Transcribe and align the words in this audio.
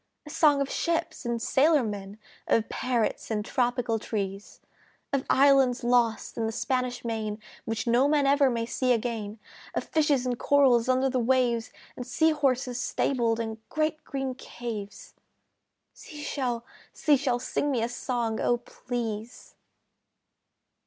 A 0.25 0.31
song 0.31 0.61
of 0.61 0.67
ships 0.71 1.25
and 1.27 1.39
sailor 1.39 1.83
men, 1.83 2.17
Of 2.47 2.69
parrots 2.69 3.29
and 3.29 3.45
tropical 3.45 3.99
trees; 3.99 4.59
Of 5.13 5.27
islands 5.29 5.83
lost 5.83 6.37
in 6.39 6.47
the 6.47 6.51
Spanish 6.51 7.05
Main 7.05 7.37
Which 7.65 7.85
no 7.85 8.07
man 8.07 8.25
ever 8.25 8.49
may 8.49 8.65
see 8.65 8.93
again, 8.93 9.37
Of 9.75 9.83
fishes 9.83 10.25
and 10.25 10.39
corals 10.39 10.89
under 10.89 11.07
the 11.07 11.19
waves, 11.19 11.71
And 11.95 12.07
sea 12.07 12.31
horses 12.31 12.81
stabled 12.81 13.39
in 13.39 13.59
great 13.69 14.03
green 14.03 14.33
caves 14.33 15.13
Sea 15.93 16.23
Shell, 16.23 16.65
Sea 16.93 17.15
Shell, 17.15 17.37
Sing 17.37 17.69
me 17.69 17.83
a 17.83 17.87
song, 17.87 18.39
O 18.39 18.57
please! 18.57 19.53